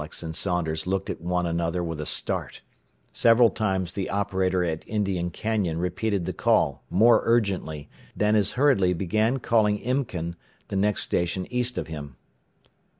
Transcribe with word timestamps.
Alex 0.01 0.23
and 0.23 0.35
Saunders 0.35 0.87
looked 0.87 1.11
at 1.11 1.21
one 1.21 1.45
another 1.45 1.83
with 1.83 2.01
a 2.01 2.07
start. 2.07 2.63
Several 3.13 3.51
times 3.51 3.93
the 3.93 4.09
operator 4.09 4.63
at 4.63 4.83
Indian 4.87 5.29
Canyon 5.29 5.77
repeated 5.77 6.25
the 6.25 6.33
call, 6.33 6.81
more 6.89 7.21
urgently, 7.23 7.87
then 8.17 8.35
as 8.35 8.53
hurriedly 8.53 8.93
began 8.93 9.37
calling 9.37 9.77
Imken, 9.77 10.33
the 10.69 10.75
next 10.75 11.03
station 11.03 11.45
east 11.53 11.77
of 11.77 11.85
him. 11.85 12.15